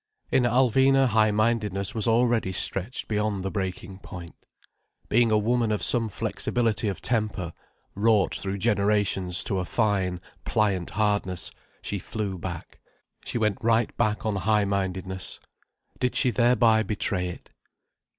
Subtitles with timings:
[0.31, 4.33] In Alvina high mindedness was already stretched beyond the breaking point.
[5.09, 7.53] Being a woman of some flexibility of temper,
[7.93, 11.51] wrought through generations to a fine, pliant hardness,
[11.83, 12.79] she flew back.
[13.25, 15.39] She went right back on high mindedness.
[15.99, 17.51] Did she thereby betray it?